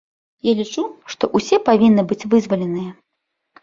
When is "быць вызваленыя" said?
2.09-2.91